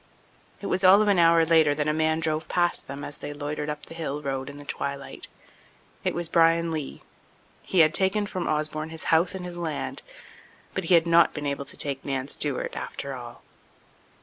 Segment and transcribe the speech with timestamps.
[0.61, 3.33] It was all of an hour later that a man drove past them as they
[3.33, 5.27] loitered up the hill road in the twilight.
[6.03, 7.03] It was Bryan Lee;
[7.61, 10.01] he had taken from Osborne his house and land,
[10.73, 13.43] but he had not been able to take Nan Stewart, after all.